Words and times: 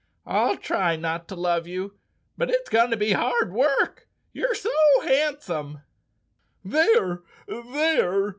"I'll 0.25 0.57
try 0.57 0.95
not 0.95 1.27
to 1.27 1.35
love 1.35 1.67
you, 1.67 1.93
but 2.35 2.49
it's 2.49 2.69
going 2.71 2.89
to 2.89 2.97
be 2.97 3.11
hard 3.11 3.53
work, 3.53 4.07
you're 4.33 4.55
so 4.55 4.71
handsome." 5.03 5.83
"ThereI 6.65 7.19
There!" 7.47 8.01